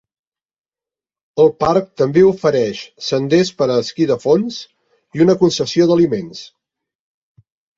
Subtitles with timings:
[1.43, 4.59] El parc també ofereix senders per a esquí de fons
[5.19, 6.43] i una concessió d'aliments.